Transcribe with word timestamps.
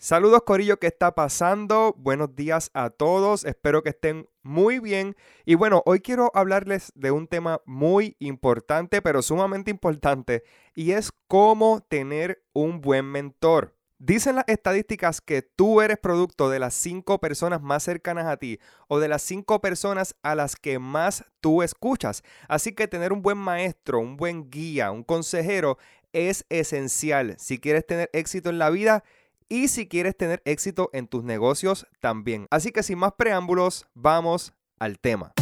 Saludos 0.00 0.42
Corillo, 0.46 0.78
¿qué 0.78 0.86
está 0.86 1.16
pasando? 1.16 1.92
Buenos 1.98 2.36
días 2.36 2.70
a 2.72 2.90
todos, 2.90 3.44
espero 3.44 3.82
que 3.82 3.88
estén 3.88 4.28
muy 4.44 4.78
bien. 4.78 5.16
Y 5.44 5.56
bueno, 5.56 5.82
hoy 5.86 5.98
quiero 5.98 6.30
hablarles 6.34 6.92
de 6.94 7.10
un 7.10 7.26
tema 7.26 7.62
muy 7.64 8.14
importante, 8.20 9.02
pero 9.02 9.22
sumamente 9.22 9.72
importante, 9.72 10.44
y 10.76 10.92
es 10.92 11.10
cómo 11.26 11.80
tener 11.88 12.44
un 12.52 12.80
buen 12.80 13.06
mentor. 13.06 13.74
Dicen 13.98 14.36
las 14.36 14.44
estadísticas 14.46 15.20
que 15.20 15.42
tú 15.42 15.80
eres 15.80 15.98
producto 15.98 16.48
de 16.48 16.60
las 16.60 16.74
cinco 16.74 17.18
personas 17.18 17.60
más 17.60 17.82
cercanas 17.82 18.26
a 18.26 18.36
ti 18.36 18.60
o 18.86 19.00
de 19.00 19.08
las 19.08 19.22
cinco 19.22 19.60
personas 19.60 20.14
a 20.22 20.36
las 20.36 20.54
que 20.54 20.78
más 20.78 21.24
tú 21.40 21.64
escuchas. 21.64 22.22
Así 22.46 22.72
que 22.72 22.86
tener 22.86 23.12
un 23.12 23.22
buen 23.22 23.38
maestro, 23.38 23.98
un 23.98 24.16
buen 24.16 24.48
guía, 24.48 24.92
un 24.92 25.02
consejero 25.02 25.76
es 26.12 26.46
esencial 26.48 27.34
si 27.38 27.58
quieres 27.58 27.86
tener 27.86 28.08
éxito 28.12 28.50
en 28.50 28.58
la 28.58 28.70
vida 28.70 29.04
y 29.48 29.68
si 29.68 29.88
quieres 29.88 30.16
tener 30.16 30.42
éxito 30.44 30.90
en 30.92 31.08
tus 31.08 31.24
negocios 31.24 31.86
también. 32.00 32.46
Así 32.50 32.72
que 32.72 32.82
sin 32.82 32.98
más 32.98 33.12
preámbulos, 33.16 33.86
vamos 33.94 34.52
al 34.78 34.98
tema. 34.98 35.32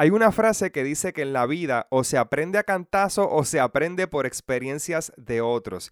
Hay 0.00 0.10
una 0.10 0.30
frase 0.30 0.70
que 0.70 0.84
dice 0.84 1.12
que 1.12 1.22
en 1.22 1.32
la 1.32 1.44
vida 1.46 1.88
o 1.90 2.04
se 2.04 2.18
aprende 2.18 2.58
a 2.58 2.62
cantazo 2.62 3.28
o 3.28 3.44
se 3.44 3.58
aprende 3.58 4.06
por 4.06 4.26
experiencias 4.26 5.12
de 5.16 5.40
otros. 5.40 5.90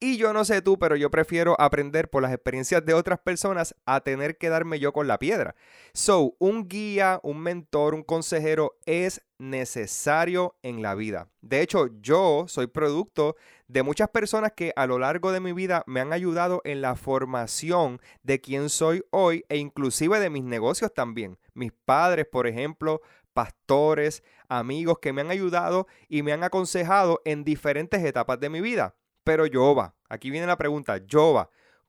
Y 0.00 0.16
yo 0.16 0.32
no 0.32 0.44
sé 0.44 0.60
tú, 0.60 0.78
pero 0.78 0.96
yo 0.96 1.10
prefiero 1.10 1.58
aprender 1.58 2.10
por 2.10 2.22
las 2.22 2.32
experiencias 2.32 2.84
de 2.84 2.94
otras 2.94 3.18
personas 3.20 3.74
a 3.86 4.00
tener 4.00 4.36
que 4.36 4.48
darme 4.48 4.78
yo 4.78 4.92
con 4.92 5.06
la 5.06 5.18
piedra. 5.18 5.54
So, 5.94 6.34
un 6.38 6.68
guía, 6.68 7.20
un 7.22 7.40
mentor, 7.40 7.94
un 7.94 8.02
consejero 8.02 8.76
es 8.84 9.22
necesario 9.38 10.56
en 10.62 10.82
la 10.82 10.94
vida. 10.94 11.28
De 11.40 11.62
hecho, 11.62 11.88
yo 12.00 12.44
soy 12.48 12.66
producto 12.66 13.36
de 13.68 13.82
muchas 13.82 14.08
personas 14.10 14.52
que 14.52 14.72
a 14.76 14.86
lo 14.86 14.98
largo 14.98 15.32
de 15.32 15.40
mi 15.40 15.52
vida 15.52 15.84
me 15.86 16.00
han 16.00 16.12
ayudado 16.12 16.60
en 16.64 16.80
la 16.82 16.96
formación 16.96 18.00
de 18.22 18.40
quién 18.40 18.68
soy 18.68 19.04
hoy 19.10 19.44
e 19.48 19.56
inclusive 19.56 20.20
de 20.20 20.30
mis 20.30 20.44
negocios 20.44 20.92
también. 20.92 21.38
Mis 21.54 21.72
padres, 21.72 22.26
por 22.30 22.46
ejemplo, 22.46 23.00
pastores, 23.32 24.22
amigos 24.48 24.98
que 25.00 25.12
me 25.12 25.20
han 25.20 25.30
ayudado 25.30 25.86
y 26.08 26.22
me 26.22 26.32
han 26.32 26.44
aconsejado 26.44 27.20
en 27.24 27.44
diferentes 27.44 28.04
etapas 28.04 28.38
de 28.40 28.50
mi 28.50 28.60
vida. 28.60 28.94
Pero 29.24 29.46
Jova, 29.50 29.94
aquí 30.08 30.30
viene 30.30 30.46
la 30.46 30.58
pregunta, 30.58 31.00
Jova, 31.10 31.48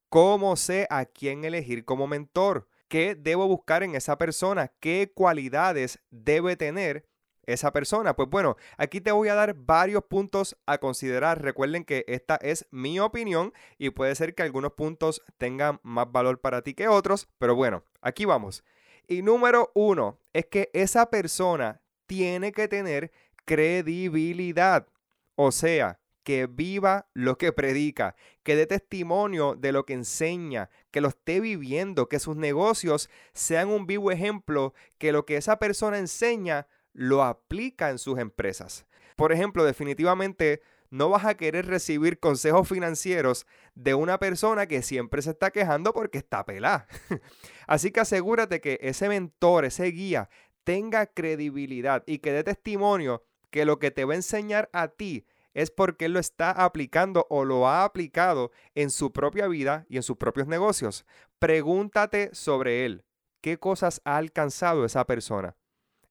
¿cómo 0.10 0.56
sé 0.56 0.88
a 0.90 1.06
quién 1.06 1.44
elegir 1.44 1.84
como 1.84 2.08
mentor? 2.08 2.68
¿Qué 2.88 3.16
debo 3.16 3.48
buscar 3.48 3.84
en 3.84 3.94
esa 3.94 4.18
persona? 4.18 4.72
¿Qué 4.80 5.12
cualidades 5.14 6.00
debe 6.12 6.56
tener 6.56 7.06
esa 7.46 7.74
persona? 7.74 8.16
Pues 8.16 8.30
bueno, 8.30 8.56
aquí 8.78 9.02
te 9.02 9.12
voy 9.12 9.28
a 9.28 9.36
dar 9.36 9.54
varios 9.54 10.04
puntos 10.06 10.56
a 10.66 10.78
considerar. 10.78 11.42
Recuerden 11.42 11.84
que 11.84 12.06
esta 12.08 12.38
es 12.38 12.68
mi 12.72 13.00
opinión 13.02 13.54
y 13.78 13.90
puede 13.90 14.16
ser 14.16 14.34
que 14.34 14.44
algunos 14.44 14.72
puntos 14.74 15.22
tengan 15.38 15.82
más 15.84 16.10
valor 16.10 16.40
para 16.40 16.62
ti 16.62 16.74
que 16.74 16.88
otros, 16.88 17.28
pero 17.38 17.54
bueno, 17.54 17.84
aquí 18.02 18.24
vamos. 18.24 18.64
Y 19.08 19.24
número 19.24 19.72
uno 19.76 20.20
es 20.32 20.46
que 20.46 20.70
esa 20.74 21.10
persona 21.10 21.82
tiene 22.06 22.54
que 22.54 22.70
tener 22.70 23.12
credibilidad. 23.44 24.88
O 25.36 25.52
sea, 25.52 26.00
que 26.26 26.48
viva 26.48 27.08
lo 27.14 27.38
que 27.38 27.54
predica, 27.54 28.16
que 28.44 28.56
dé 28.56 28.66
testimonio 28.66 29.56
de 29.56 29.72
lo 29.72 29.86
que 29.86 29.94
enseña, 29.94 30.72
que 30.90 31.00
lo 31.00 31.10
esté 31.10 31.40
viviendo, 31.40 32.10
que 32.10 32.20
sus 32.20 32.36
negocios 32.36 33.12
sean 33.34 33.70
un 33.70 33.86
vivo 33.86 34.12
ejemplo, 34.12 34.74
que 34.98 35.12
lo 35.12 35.26
que 35.26 35.38
esa 35.38 35.60
persona 35.60 36.00
enseña 36.00 36.68
lo 36.94 37.24
aplica 37.24 37.92
en 37.92 38.00
sus 38.00 38.18
empresas. 38.18 38.88
Por 39.16 39.32
ejemplo, 39.32 39.64
definitivamente 39.64 40.62
no 40.90 41.10
vas 41.10 41.26
a 41.26 41.38
querer 41.38 41.68
recibir 41.68 42.20
consejos 42.20 42.68
financieros 42.68 43.46
de 43.76 43.94
una 43.94 44.18
persona 44.18 44.66
que 44.66 44.82
siempre 44.82 45.22
se 45.22 45.30
está 45.30 45.52
quejando 45.52 45.94
porque 45.94 46.18
está 46.18 46.44
pelada. 46.44 46.88
Así 47.68 47.92
que 47.92 48.00
asegúrate 48.00 48.62
que 48.62 48.80
ese 48.82 49.10
mentor, 49.10 49.66
ese 49.66 49.86
guía, 49.92 50.30
tenga 50.64 51.06
credibilidad 51.06 52.04
y 52.08 52.18
que 52.18 52.34
dé 52.34 52.44
testimonio 52.44 53.24
que 53.52 53.66
lo 53.66 53.78
que 53.78 53.92
te 53.92 54.06
va 54.06 54.14
a 54.14 54.18
enseñar 54.18 54.70
a 54.74 54.88
ti 54.88 55.28
es 55.56 55.72
porque 55.72 56.06
él 56.06 56.14
lo 56.14 56.20
está 56.20 56.52
aplicando 56.52 57.26
o 57.30 57.46
lo 57.46 57.68
ha 57.68 57.86
aplicado 57.86 58.52
en 58.76 58.92
su 58.92 59.12
propia 59.12 59.48
vida 59.48 59.86
y 59.90 59.96
en 59.96 60.04
sus 60.04 60.18
propios 60.18 60.48
negocios. 60.48 61.06
Pregúntate 61.40 62.30
sobre 62.36 62.86
él. 62.86 63.06
¿Qué 63.42 63.58
cosas 63.58 64.02
ha 64.04 64.18
alcanzado 64.18 64.86
esa 64.86 65.06
persona? 65.06 65.56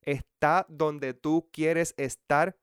¿Está 0.00 0.66
donde 0.68 1.12
tú 1.12 1.48
quieres 1.52 1.94
estar? 1.98 2.56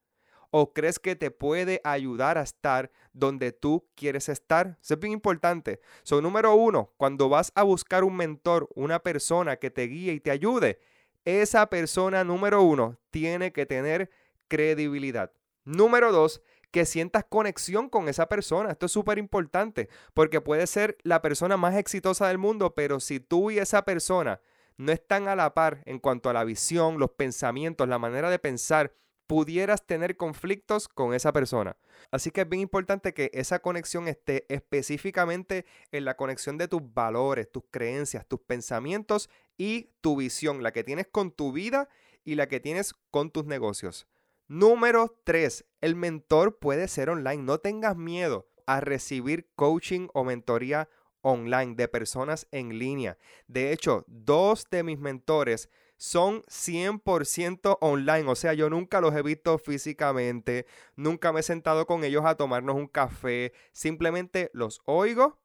¿O 0.49 0.73
crees 0.73 0.97
que 0.97 1.15
te 1.15 1.29
puede 1.29 1.81
ayudar 1.83 2.37
a 2.37 2.41
estar 2.41 2.91
donde 3.13 3.51
tú 3.51 3.87
quieres 3.95 4.27
estar? 4.27 4.77
Eso 4.81 4.95
es 4.95 4.99
bien 4.99 5.13
importante. 5.13 5.79
So, 6.03 6.19
número 6.19 6.55
uno, 6.55 6.93
cuando 6.97 7.29
vas 7.29 7.51
a 7.53 7.63
buscar 7.63 8.03
un 8.03 8.17
mentor, 8.17 8.67
una 8.75 8.99
persona 8.99 9.57
que 9.57 9.69
te 9.69 9.83
guíe 9.83 10.13
y 10.13 10.19
te 10.19 10.31
ayude, 10.31 10.79
esa 11.25 11.69
persona 11.69 12.23
número 12.23 12.63
uno 12.63 12.97
tiene 13.11 13.53
que 13.53 13.67
tener 13.67 14.09
credibilidad. 14.47 15.31
Número 15.63 16.11
dos, 16.11 16.41
que 16.71 16.85
sientas 16.85 17.25
conexión 17.27 17.89
con 17.89 18.07
esa 18.07 18.27
persona. 18.27 18.71
Esto 18.71 18.85
es 18.87 18.91
súper 18.91 19.17
importante 19.17 19.89
porque 20.13 20.41
puede 20.41 20.67
ser 20.67 20.97
la 21.03 21.21
persona 21.21 21.57
más 21.57 21.75
exitosa 21.75 22.27
del 22.27 22.37
mundo, 22.37 22.73
pero 22.73 22.99
si 22.99 23.19
tú 23.19 23.51
y 23.51 23.59
esa 23.59 23.83
persona 23.83 24.41
no 24.77 24.91
están 24.91 25.27
a 25.27 25.35
la 25.35 25.53
par 25.53 25.83
en 25.85 25.99
cuanto 25.99 26.29
a 26.29 26.33
la 26.33 26.43
visión, 26.43 26.97
los 26.97 27.11
pensamientos, 27.11 27.87
la 27.87 27.99
manera 27.99 28.29
de 28.29 28.39
pensar, 28.39 28.93
pudieras 29.27 29.85
tener 29.85 30.17
conflictos 30.17 30.89
con 30.89 31.13
esa 31.13 31.31
persona. 31.31 31.77
Así 32.11 32.31
que 32.31 32.41
es 32.41 32.49
bien 32.49 32.61
importante 32.61 33.13
que 33.13 33.31
esa 33.33 33.59
conexión 33.59 34.09
esté 34.09 34.45
específicamente 34.49 35.65
en 35.91 36.03
la 36.03 36.17
conexión 36.17 36.57
de 36.57 36.67
tus 36.67 36.81
valores, 36.93 37.49
tus 37.49 37.63
creencias, 37.71 38.25
tus 38.25 38.41
pensamientos 38.41 39.29
y 39.57 39.91
tu 40.01 40.17
visión, 40.17 40.63
la 40.63 40.73
que 40.73 40.83
tienes 40.83 41.07
con 41.07 41.31
tu 41.31 41.53
vida 41.53 41.87
y 42.25 42.35
la 42.35 42.47
que 42.47 42.59
tienes 42.59 42.93
con 43.09 43.31
tus 43.31 43.45
negocios. 43.45 44.05
Número 44.51 45.17
3. 45.23 45.63
El 45.79 45.95
mentor 45.95 46.59
puede 46.59 46.89
ser 46.89 47.09
online. 47.09 47.41
No 47.41 47.59
tengas 47.59 47.95
miedo 47.95 48.49
a 48.65 48.81
recibir 48.81 49.49
coaching 49.55 50.09
o 50.13 50.25
mentoría 50.25 50.89
online 51.21 51.75
de 51.75 51.87
personas 51.87 52.49
en 52.51 52.77
línea. 52.77 53.17
De 53.47 53.71
hecho, 53.71 54.03
dos 54.07 54.65
de 54.69 54.83
mis 54.83 54.99
mentores 54.99 55.69
son 55.95 56.41
100% 56.49 57.77
online. 57.79 58.29
O 58.29 58.35
sea, 58.35 58.53
yo 58.53 58.69
nunca 58.69 58.99
los 58.99 59.15
he 59.15 59.21
visto 59.21 59.57
físicamente, 59.57 60.65
nunca 60.97 61.31
me 61.31 61.39
he 61.39 61.43
sentado 61.43 61.87
con 61.87 62.03
ellos 62.03 62.25
a 62.25 62.35
tomarnos 62.35 62.75
un 62.75 62.87
café. 62.87 63.53
Simplemente 63.71 64.51
los 64.53 64.81
oigo, 64.83 65.39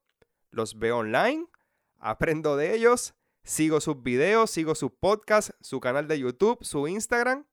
los 0.51 0.81
veo 0.81 0.99
online, 0.99 1.47
aprendo 2.01 2.57
de 2.57 2.75
ellos, 2.75 3.15
sigo 3.45 3.81
sus 3.81 4.03
videos, 4.03 4.51
sigo 4.51 4.75
sus 4.75 4.91
podcasts, 4.91 5.55
su 5.61 5.79
canal 5.79 6.09
de 6.09 6.19
YouTube, 6.19 6.59
su 6.65 6.89
Instagram 6.89 7.47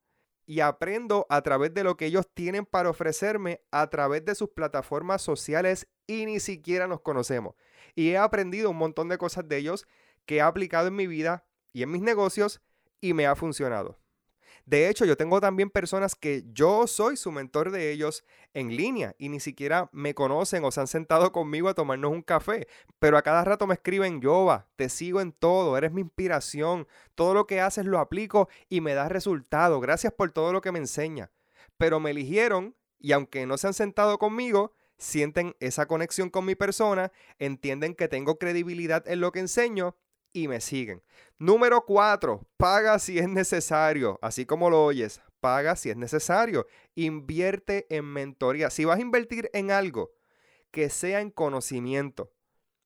y 0.46 0.60
aprendo 0.60 1.26
a 1.30 1.42
través 1.42 1.72
de 1.74 1.84
lo 1.84 1.96
que 1.96 2.06
ellos 2.06 2.28
tienen 2.32 2.66
para 2.66 2.90
ofrecerme 2.90 3.62
a 3.70 3.88
través 3.88 4.24
de 4.24 4.34
sus 4.34 4.50
plataformas 4.50 5.22
sociales 5.22 5.88
y 6.06 6.26
ni 6.26 6.40
siquiera 6.40 6.86
nos 6.86 7.00
conocemos. 7.00 7.54
Y 7.94 8.10
he 8.10 8.18
aprendido 8.18 8.70
un 8.70 8.76
montón 8.76 9.08
de 9.08 9.18
cosas 9.18 9.48
de 9.48 9.56
ellos 9.56 9.86
que 10.26 10.36
he 10.36 10.40
aplicado 10.40 10.88
en 10.88 10.96
mi 10.96 11.06
vida 11.06 11.46
y 11.72 11.82
en 11.82 11.90
mis 11.90 12.02
negocios 12.02 12.60
y 13.00 13.14
me 13.14 13.26
ha 13.26 13.36
funcionado. 13.36 13.98
De 14.66 14.88
hecho, 14.88 15.04
yo 15.04 15.16
tengo 15.16 15.40
también 15.40 15.68
personas 15.68 16.14
que 16.14 16.42
yo 16.52 16.86
soy 16.86 17.18
su 17.18 17.30
mentor 17.30 17.70
de 17.70 17.90
ellos 17.90 18.24
en 18.54 18.74
línea 18.74 19.14
y 19.18 19.28
ni 19.28 19.38
siquiera 19.38 19.90
me 19.92 20.14
conocen 20.14 20.64
o 20.64 20.70
se 20.70 20.80
han 20.80 20.86
sentado 20.86 21.32
conmigo 21.32 21.68
a 21.68 21.74
tomarnos 21.74 22.12
un 22.12 22.22
café, 22.22 22.66
pero 22.98 23.18
a 23.18 23.22
cada 23.22 23.44
rato 23.44 23.66
me 23.66 23.74
escriben, 23.74 24.22
Yoba, 24.22 24.66
te 24.76 24.88
sigo 24.88 25.20
en 25.20 25.32
todo, 25.32 25.76
eres 25.76 25.92
mi 25.92 26.00
inspiración, 26.00 26.86
todo 27.14 27.34
lo 27.34 27.46
que 27.46 27.60
haces 27.60 27.84
lo 27.84 27.98
aplico 27.98 28.48
y 28.70 28.80
me 28.80 28.94
da 28.94 29.10
resultado, 29.10 29.80
gracias 29.80 30.14
por 30.14 30.32
todo 30.32 30.52
lo 30.52 30.62
que 30.62 30.72
me 30.72 30.78
enseña. 30.78 31.30
Pero 31.76 32.00
me 32.00 32.12
eligieron 32.12 32.74
y 32.98 33.12
aunque 33.12 33.44
no 33.44 33.58
se 33.58 33.66
han 33.66 33.74
sentado 33.74 34.18
conmigo, 34.18 34.72
sienten 34.96 35.54
esa 35.60 35.86
conexión 35.86 36.30
con 36.30 36.46
mi 36.46 36.54
persona, 36.54 37.12
entienden 37.38 37.94
que 37.94 38.08
tengo 38.08 38.38
credibilidad 38.38 39.06
en 39.08 39.20
lo 39.20 39.30
que 39.30 39.40
enseño 39.40 39.96
y 40.34 40.48
me 40.48 40.60
siguen. 40.60 41.02
Número 41.38 41.86
cuatro, 41.86 42.46
paga 42.58 42.98
si 42.98 43.18
es 43.18 43.28
necesario, 43.28 44.18
así 44.20 44.44
como 44.44 44.68
lo 44.68 44.84
oyes, 44.84 45.22
paga 45.40 45.76
si 45.76 45.88
es 45.88 45.96
necesario. 45.96 46.66
Invierte 46.94 47.86
en 47.88 48.04
mentoría. 48.04 48.68
Si 48.68 48.84
vas 48.84 48.98
a 48.98 49.02
invertir 49.02 49.48
en 49.54 49.70
algo, 49.70 50.12
que 50.70 50.90
sea 50.90 51.20
en 51.20 51.30
conocimiento, 51.30 52.32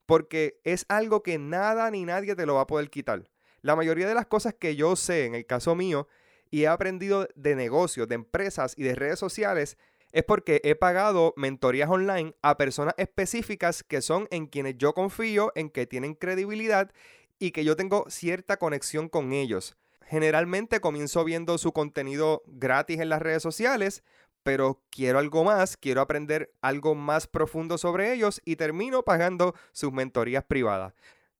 porque 0.06 0.60
es 0.62 0.86
algo 0.88 1.22
que 1.22 1.38
nada 1.38 1.90
ni 1.90 2.04
nadie 2.04 2.36
te 2.36 2.46
lo 2.46 2.54
va 2.54 2.62
a 2.62 2.66
poder 2.66 2.90
quitar. 2.90 3.28
La 3.62 3.74
mayoría 3.74 4.06
de 4.06 4.14
las 4.14 4.26
cosas 4.26 4.54
que 4.54 4.76
yo 4.76 4.94
sé, 4.94 5.24
en 5.24 5.34
el 5.34 5.46
caso 5.46 5.74
mío, 5.74 6.06
y 6.50 6.62
he 6.62 6.68
aprendido 6.68 7.28
de 7.34 7.56
negocios, 7.56 8.08
de 8.08 8.14
empresas 8.14 8.74
y 8.76 8.84
de 8.84 8.94
redes 8.94 9.18
sociales, 9.18 9.76
es 10.12 10.24
porque 10.24 10.60
he 10.64 10.74
pagado 10.74 11.34
mentorías 11.36 11.90
online 11.90 12.34
a 12.42 12.56
personas 12.56 12.94
específicas 12.96 13.82
que 13.82 14.00
son 14.00 14.26
en 14.30 14.46
quienes 14.46 14.78
yo 14.78 14.94
confío, 14.94 15.52
en 15.54 15.70
que 15.70 15.86
tienen 15.86 16.14
credibilidad 16.14 16.90
y 17.38 17.52
que 17.52 17.64
yo 17.64 17.76
tengo 17.76 18.06
cierta 18.08 18.56
conexión 18.56 19.08
con 19.08 19.32
ellos. 19.32 19.76
Generalmente 20.06 20.80
comienzo 20.80 21.24
viendo 21.24 21.58
su 21.58 21.72
contenido 21.72 22.42
gratis 22.46 23.00
en 23.00 23.10
las 23.10 23.20
redes 23.20 23.42
sociales 23.42 24.02
pero 24.48 24.82
quiero 24.88 25.18
algo 25.18 25.44
más, 25.44 25.76
quiero 25.76 26.00
aprender 26.00 26.54
algo 26.62 26.94
más 26.94 27.26
profundo 27.26 27.76
sobre 27.76 28.14
ellos 28.14 28.40
y 28.46 28.56
termino 28.56 29.02
pagando 29.02 29.54
sus 29.72 29.92
mentorías 29.92 30.42
privadas. 30.42 30.94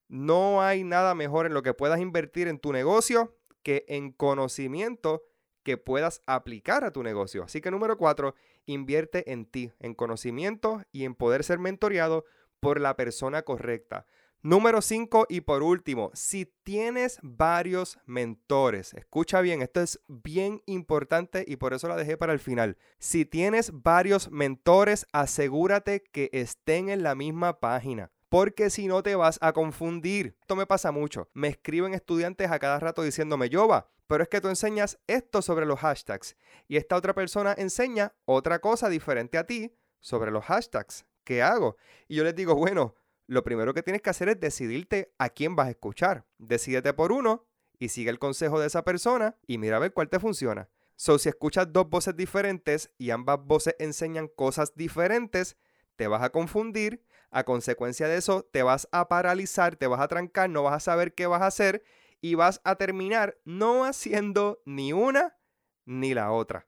No 0.09 0.63
hay 0.63 0.85
nada 0.85 1.15
mejor 1.15 1.47
en 1.47 1.55
lo 1.55 1.63
que 1.63 1.73
puedas 1.73 2.01
invertir 2.01 2.49
en 2.49 2.59
tu 2.59 2.71
negocio 2.71 3.35
que 3.63 3.87
en 3.89 4.13
conocimiento 4.13 5.23
que 5.63 5.79
puedas 5.79 6.23
aplicar 6.27 6.85
a 6.85 6.93
tu 6.93 7.03
negocio. 7.03 7.45
Así 7.45 7.63
que 7.63 7.71
número 7.71 7.97
cuatro, 7.97 8.35
invierte 8.67 9.33
en 9.33 9.47
ti, 9.47 9.73
en 9.81 9.95
conocimiento 9.95 10.83
y 10.93 11.05
en 11.05 11.15
poder 11.15 11.45
ser 11.45 11.59
mentoreado 11.59 12.27
por 12.61 12.79
la 12.79 12.95
persona 12.95 13.41
correcta. 13.41 14.05
Número 14.43 14.83
5 14.83 15.27
y 15.29 15.41
por 15.41 15.65
último, 15.65 16.13
si 16.15 16.47
tienes 16.63 17.19
varios 17.23 17.99
mentores, 18.07 18.95
escucha 18.95 19.41
bien, 19.41 19.63
esto 19.63 19.81
es 19.81 19.99
bien 20.07 20.63
importante 20.67 21.45
y 21.45 21.57
por 21.57 21.75
eso 21.75 21.89
la 21.89 21.97
dejé 21.97 22.17
para 22.17 22.33
el 22.33 22.39
final. 22.39 22.77
Si 23.01 23.25
tienes 23.25 23.73
varios 23.73 24.31
mentores, 24.31 25.07
asegúrate 25.13 26.05
que 26.05 26.31
estén 26.33 26.89
en 26.89 27.03
la 27.03 27.17
misma 27.17 27.59
página. 27.59 28.13
Porque 28.29 28.71
si 28.71 28.87
no 28.87 29.03
te 29.03 29.17
vas 29.17 29.39
a 29.41 29.53
confundir. 29.53 30.37
Esto 30.41 30.55
me 30.55 30.67
pasa 30.67 30.93
mucho. 30.93 31.29
Me 31.33 31.49
escriben 31.49 31.93
estudiantes 31.93 32.51
a 32.53 32.61
cada 32.61 32.79
rato 32.79 33.03
diciéndome, 33.03 33.49
Yoba, 33.49 33.91
pero 34.07 34.23
es 34.23 34.29
que 34.29 34.41
tú 34.41 34.49
enseñas 34.49 35.01
esto 35.09 35.43
sobre 35.43 35.67
los 35.67 35.81
hashtags 35.81 36.37
y 36.69 36.77
esta 36.77 36.95
otra 36.95 37.13
persona 37.13 37.57
enseña 37.59 38.15
otra 38.25 38.61
cosa 38.61 38.89
diferente 38.89 39.37
a 39.37 39.47
ti 39.47 39.75
sobre 39.99 40.31
los 40.31 40.45
hashtags. 40.45 41.07
¿Qué 41.25 41.43
hago? 41.43 41.77
Y 42.07 42.15
yo 42.17 42.25
les 42.25 42.37
digo, 42.37 42.55
bueno, 42.55 42.95
lo 43.29 43.45
primero 43.45 43.75
que 43.75 43.83
tienes 43.83 44.03
que 44.03 44.11
hacer 44.11 44.31
es 44.31 44.41
decidirte 44.41 45.15
a 45.19 45.29
quién 45.29 45.55
vas 45.55 45.69
a 45.69 45.71
escuchar. 45.71 46.25
Decídete 46.39 46.95
por 46.95 47.13
uno 47.13 47.47
y 47.79 47.91
sigue 47.91 48.11
el 48.11 48.19
consejo 48.19 48.59
de 48.59 48.67
esa 48.67 48.85
persona 48.85 49.37
y 49.47 49.59
mira 49.59 49.77
a 49.77 49.81
ver 49.81 49.93
cuál 49.93 50.09
te 50.09 50.19
funciona. 50.19 50.71
So, 50.97 51.19
si 51.19 51.29
escuchas 51.29 51.73
dos 51.73 51.89
voces 51.89 52.17
diferentes 52.17 52.91
y 52.99 53.11
ambas 53.11 53.39
voces 53.45 53.77
enseñan 53.79 54.29
cosas 54.29 54.75
diferentes, 54.75 55.57
te 55.95 56.09
vas 56.09 56.23
a 56.23 56.31
confundir. 56.31 57.05
A 57.31 57.45
consecuencia 57.45 58.09
de 58.09 58.17
eso, 58.17 58.49
te 58.51 58.63
vas 58.63 58.89
a 58.91 59.09
paralizar, 59.09 59.77
te 59.77 59.87
vas 59.87 60.01
a 60.01 60.09
trancar, 60.09 60.49
no 60.49 60.63
vas 60.63 60.75
a 60.75 60.81
saber 60.81 61.15
qué 61.15 61.27
vas 61.27 61.43
a 61.43 61.49
hacer 61.49 61.85
y 62.23 62.35
vas 62.35 62.63
a 62.65 62.77
terminar 62.77 63.39
no 63.45 63.85
haciendo 63.85 64.63
ni 64.65 64.95
una 64.95 65.37
ni 65.85 66.15
la 66.15 66.33
otra. 66.33 66.67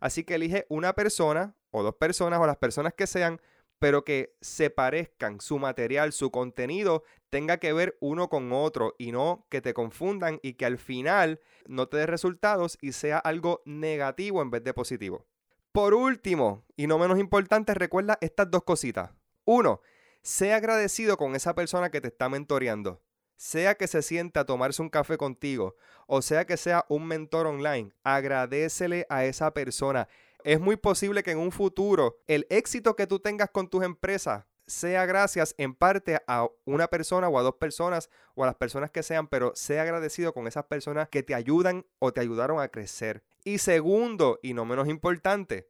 Así 0.00 0.24
que 0.24 0.34
elige 0.34 0.66
una 0.68 0.94
persona 0.94 1.54
o 1.70 1.84
dos 1.84 1.94
personas 1.94 2.40
o 2.40 2.46
las 2.46 2.56
personas 2.56 2.94
que 2.94 3.06
sean 3.06 3.40
pero 3.80 4.04
que 4.04 4.36
se 4.40 4.70
parezcan, 4.70 5.40
su 5.40 5.58
material, 5.58 6.12
su 6.12 6.30
contenido 6.30 7.02
tenga 7.30 7.56
que 7.56 7.72
ver 7.72 7.96
uno 8.00 8.28
con 8.28 8.52
otro 8.52 8.94
y 8.98 9.10
no 9.10 9.46
que 9.48 9.60
te 9.60 9.74
confundan 9.74 10.38
y 10.42 10.54
que 10.54 10.66
al 10.66 10.78
final 10.78 11.40
no 11.66 11.88
te 11.88 11.96
dé 11.96 12.06
resultados 12.06 12.78
y 12.80 12.92
sea 12.92 13.18
algo 13.18 13.62
negativo 13.64 14.42
en 14.42 14.50
vez 14.50 14.62
de 14.62 14.74
positivo. 14.74 15.26
Por 15.72 15.94
último, 15.94 16.64
y 16.76 16.86
no 16.86 16.98
menos 16.98 17.18
importante, 17.18 17.74
recuerda 17.74 18.18
estas 18.20 18.50
dos 18.50 18.64
cositas. 18.64 19.10
Uno, 19.44 19.80
sea 20.22 20.56
agradecido 20.56 21.16
con 21.16 21.34
esa 21.34 21.54
persona 21.54 21.90
que 21.90 22.00
te 22.00 22.08
está 22.08 22.28
mentoreando. 22.28 23.00
Sea 23.36 23.76
que 23.76 23.86
se 23.86 24.02
sienta 24.02 24.40
a 24.40 24.44
tomarse 24.44 24.82
un 24.82 24.90
café 24.90 25.16
contigo 25.16 25.74
o 26.12 26.22
sea 26.22 26.44
que 26.44 26.56
sea 26.56 26.84
un 26.88 27.06
mentor 27.06 27.46
online, 27.46 27.92
agradecele 28.02 29.06
a 29.08 29.24
esa 29.26 29.54
persona 29.54 30.08
es 30.44 30.60
muy 30.60 30.76
posible 30.76 31.22
que 31.22 31.32
en 31.32 31.38
un 31.38 31.52
futuro 31.52 32.18
el 32.26 32.46
éxito 32.50 32.96
que 32.96 33.06
tú 33.06 33.20
tengas 33.20 33.50
con 33.50 33.68
tus 33.68 33.84
empresas 33.84 34.44
sea 34.70 35.04
gracias 35.04 35.54
en 35.58 35.74
parte 35.74 36.22
a 36.26 36.48
una 36.64 36.86
persona 36.88 37.28
o 37.28 37.38
a 37.38 37.42
dos 37.42 37.56
personas 37.56 38.08
o 38.34 38.44
a 38.44 38.46
las 38.46 38.54
personas 38.54 38.90
que 38.90 39.02
sean, 39.02 39.26
pero 39.26 39.52
sea 39.54 39.82
agradecido 39.82 40.32
con 40.32 40.46
esas 40.46 40.64
personas 40.64 41.08
que 41.08 41.22
te 41.22 41.34
ayudan 41.34 41.84
o 41.98 42.12
te 42.12 42.20
ayudaron 42.20 42.60
a 42.60 42.68
crecer. 42.68 43.24
Y 43.44 43.58
segundo, 43.58 44.38
y 44.42 44.54
no 44.54 44.64
menos 44.64 44.88
importante, 44.88 45.68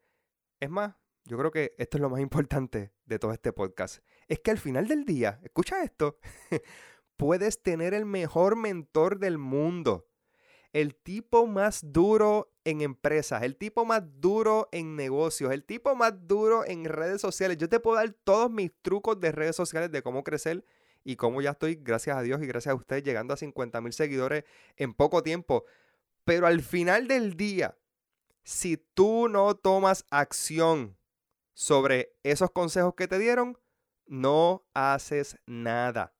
es 0.60 0.68
más, 0.68 0.94
yo 1.24 1.38
creo 1.38 1.50
que 1.50 1.74
esto 1.78 1.96
es 1.96 2.02
lo 2.02 2.10
más 2.10 2.20
importante 2.20 2.92
de 3.06 3.18
todo 3.18 3.32
este 3.32 3.52
podcast, 3.52 4.04
es 4.28 4.40
que 4.40 4.50
al 4.50 4.58
final 4.58 4.86
del 4.86 5.04
día, 5.04 5.40
escucha 5.42 5.82
esto, 5.82 6.18
puedes 7.16 7.62
tener 7.62 7.94
el 7.94 8.04
mejor 8.04 8.56
mentor 8.56 9.18
del 9.18 9.38
mundo 9.38 10.09
el 10.72 10.94
tipo 10.94 11.46
más 11.46 11.92
duro 11.92 12.52
en 12.64 12.80
empresas, 12.80 13.42
el 13.42 13.56
tipo 13.56 13.84
más 13.84 14.02
duro 14.20 14.68
en 14.72 14.96
negocios, 14.96 15.52
el 15.52 15.64
tipo 15.64 15.94
más 15.96 16.26
duro 16.26 16.64
en 16.64 16.84
redes 16.84 17.20
sociales. 17.20 17.56
Yo 17.58 17.68
te 17.68 17.80
puedo 17.80 17.96
dar 17.96 18.12
todos 18.24 18.50
mis 18.50 18.70
trucos 18.82 19.18
de 19.20 19.32
redes 19.32 19.56
sociales 19.56 19.90
de 19.90 20.02
cómo 20.02 20.22
crecer 20.22 20.64
y 21.02 21.16
cómo 21.16 21.40
ya 21.40 21.50
estoy, 21.50 21.76
gracias 21.76 22.16
a 22.16 22.22
Dios 22.22 22.42
y 22.42 22.46
gracias 22.46 22.72
a 22.72 22.76
ustedes, 22.76 23.02
llegando 23.02 23.34
a 23.34 23.36
50 23.36 23.80
mil 23.80 23.92
seguidores 23.92 24.44
en 24.76 24.94
poco 24.94 25.22
tiempo. 25.22 25.64
Pero 26.24 26.46
al 26.46 26.60
final 26.62 27.08
del 27.08 27.36
día, 27.36 27.76
si 28.44 28.76
tú 28.76 29.28
no 29.28 29.54
tomas 29.54 30.04
acción 30.10 30.96
sobre 31.54 32.14
esos 32.22 32.50
consejos 32.50 32.94
que 32.94 33.08
te 33.08 33.18
dieron, 33.18 33.58
no 34.06 34.66
haces 34.74 35.36
nada. 35.46 36.14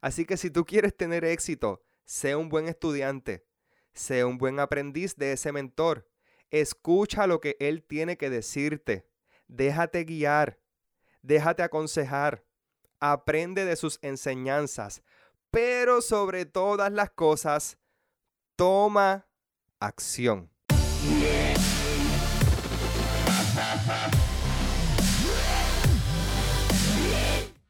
Así 0.00 0.24
que 0.24 0.36
si 0.36 0.50
tú 0.50 0.64
quieres 0.64 0.96
tener 0.96 1.24
éxito, 1.24 1.82
sé 2.04 2.36
un 2.36 2.48
buen 2.48 2.68
estudiante, 2.68 3.47
Sé 3.98 4.24
un 4.24 4.38
buen 4.38 4.60
aprendiz 4.60 5.16
de 5.16 5.32
ese 5.32 5.50
mentor. 5.50 6.08
Escucha 6.52 7.26
lo 7.26 7.40
que 7.40 7.56
él 7.58 7.82
tiene 7.82 8.16
que 8.16 8.30
decirte. 8.30 9.08
Déjate 9.48 10.04
guiar. 10.04 10.60
Déjate 11.22 11.64
aconsejar. 11.64 12.44
Aprende 13.00 13.64
de 13.64 13.74
sus 13.74 13.98
enseñanzas. 14.00 15.02
Pero 15.50 16.00
sobre 16.00 16.46
todas 16.46 16.92
las 16.92 17.10
cosas, 17.10 17.76
toma 18.54 19.26
acción. 19.80 20.48